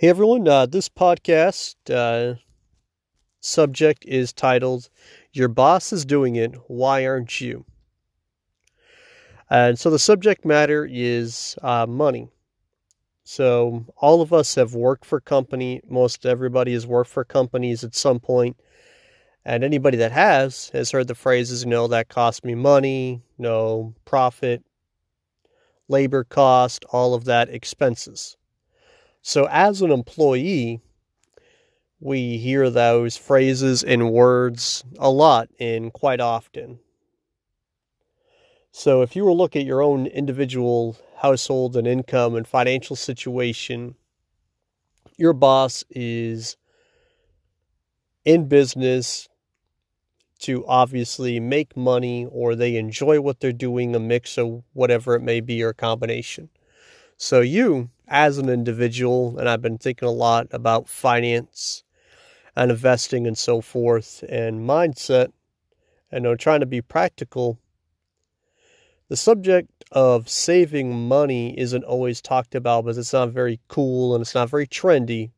[0.00, 2.38] Hey everyone, uh, this podcast uh,
[3.40, 4.90] subject is titled
[5.32, 7.64] Your Boss is Doing It, Why Aren't You?
[9.50, 12.28] And so the subject matter is uh, money.
[13.24, 15.80] So all of us have worked for company.
[15.88, 18.56] Most everybody has worked for companies at some point.
[19.44, 23.96] And anybody that has has heard the phrases, you know, that cost me money, no
[24.04, 24.62] profit,
[25.88, 28.36] labor cost, all of that expenses.
[29.22, 30.80] So, as an employee,
[32.00, 36.78] we hear those phrases and words a lot and quite often.
[38.70, 43.96] So, if you were look at your own individual household and income and financial situation,
[45.16, 46.56] your boss is
[48.24, 49.28] in business
[50.40, 55.22] to obviously make money or they enjoy what they're doing, a mix of whatever it
[55.22, 56.48] may be or combination.
[57.16, 61.84] So, you as an individual, and I've been thinking a lot about finance
[62.56, 65.32] and investing and so forth and mindset,
[66.10, 67.58] and I'm trying to be practical.
[69.08, 74.22] The subject of saving money isn't always talked about because it's not very cool and
[74.22, 75.30] it's not very trendy,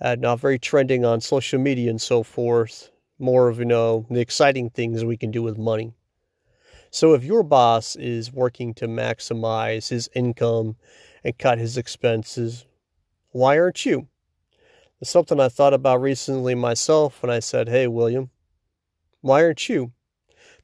[0.00, 2.90] and not very trending on social media and so forth.
[3.18, 5.92] More of, you know, the exciting things we can do with money.
[6.90, 10.76] So if your boss is working to maximize his income
[11.24, 12.64] and cut his expenses.
[13.30, 14.08] Why aren't you?
[15.00, 18.30] It's something I thought about recently myself when I said, Hey, William,
[19.20, 19.92] why aren't you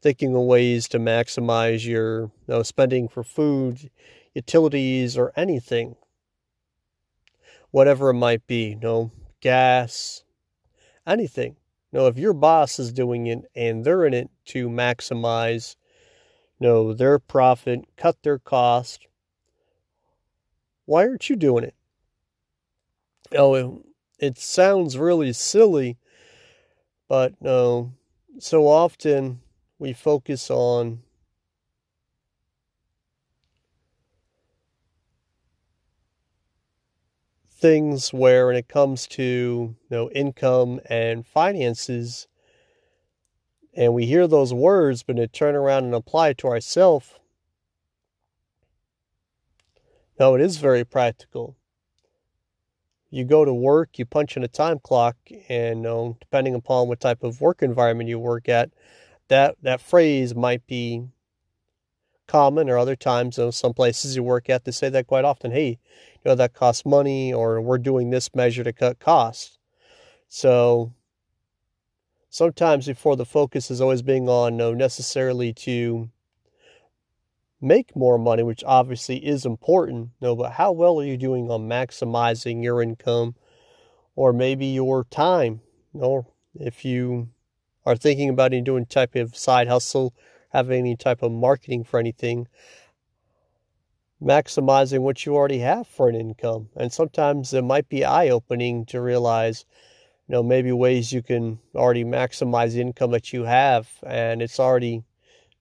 [0.00, 3.90] thinking of ways to maximize your you know, spending for food,
[4.34, 5.96] utilities, or anything?
[7.70, 9.10] Whatever it might be, you know,
[9.40, 10.24] gas,
[11.06, 11.56] anything.
[11.94, 15.76] Know, if your boss is doing it and they're in it to maximize
[16.58, 19.06] you know, their profit, cut their cost,
[20.86, 21.74] why aren't you doing it?
[23.36, 23.82] Oh,
[24.18, 25.98] it sounds really silly,
[27.08, 27.92] but no.
[28.38, 29.40] So often
[29.78, 31.02] we focus on
[37.48, 42.26] things where when it comes to you know income and finances
[43.76, 47.14] and we hear those words but to turn around and apply it to ourselves
[50.18, 51.56] no, it is very practical.
[53.10, 55.16] You go to work, you punch in a time clock,
[55.48, 58.70] and you know, depending upon what type of work environment you work at,
[59.28, 61.08] that that phrase might be
[62.26, 65.24] common, or other times, you know, some places you work at, they say that quite
[65.24, 65.52] often.
[65.52, 65.78] Hey,
[66.24, 69.58] you know that costs money, or we're doing this measure to cut costs.
[70.28, 70.92] So
[72.30, 76.10] sometimes before the focus is always being on no necessarily to
[77.60, 80.10] make more money, which obviously is important.
[80.20, 83.34] No, but how well are you doing on maximizing your income
[84.16, 85.60] or maybe your time?
[85.94, 87.28] Or if you
[87.86, 90.14] are thinking about any doing type of side hustle,
[90.50, 92.46] having any type of marketing for anything,
[94.22, 96.68] maximizing what you already have for an income.
[96.76, 99.64] And sometimes it might be eye opening to realize,
[100.28, 104.60] you know, maybe ways you can already maximize the income that you have and it's
[104.60, 105.02] already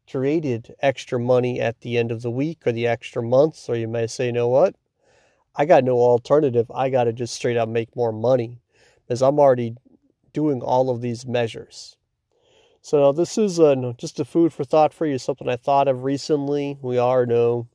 [0.10, 3.88] created extra money at the end of the week or the extra months, or you
[3.88, 4.76] may say, you know what?
[5.56, 6.72] I got no alternative.
[6.74, 8.60] I got to just straight up make more money
[9.06, 9.76] because I'm already
[10.34, 11.98] doing all of these measures.
[12.82, 15.88] So this is uh, a, just a food for thought for you, something I thought
[15.88, 16.78] of recently.
[16.82, 17.68] We are no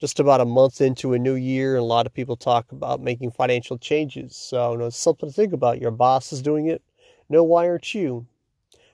[0.00, 3.02] just about a month into a new year, and a lot of people talk about
[3.02, 4.34] making financial changes.
[4.34, 5.80] So you know, it's something to think about.
[5.80, 6.82] Your boss is doing it.
[7.28, 8.26] No, why aren't you?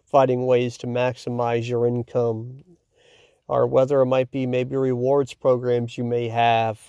[0.07, 2.65] Finding ways to maximize your income,
[3.49, 6.81] or whether it might be maybe rewards programs you may have,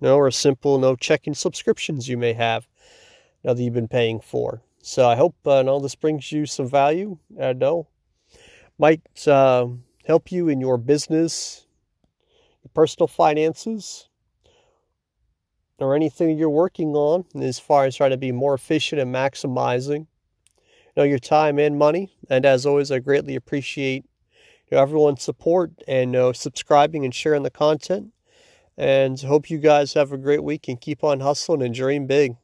[0.00, 2.66] you know, or simple no checking subscriptions you may have
[3.42, 4.62] now that you've been paying for.
[4.82, 7.18] So I hope uh, all this brings you some value.
[7.40, 7.88] I know
[8.78, 9.68] might uh,
[10.04, 11.66] help you in your business,
[12.62, 14.08] your personal finances,
[15.78, 20.06] or anything you're working on as far as trying to be more efficient and maximizing
[20.96, 22.12] know, your time and money.
[22.28, 24.04] And as always, I greatly appreciate
[24.70, 28.12] you know, everyone's support and you know, subscribing and sharing the content.
[28.76, 32.36] And hope you guys have a great week and keep on hustling and dream big.